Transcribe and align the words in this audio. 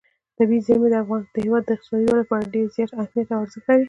طبیعي 0.37 0.61
زیرمې 0.65 0.89
د 0.91 0.95
هېواد 1.45 1.63
د 1.65 1.69
اقتصادي 1.75 2.03
ودې 2.07 2.15
لپاره 2.21 2.51
ډېر 2.53 2.65
زیات 2.75 2.91
اهمیت 3.01 3.27
او 3.31 3.39
ارزښت 3.43 3.65
لري. 3.69 3.79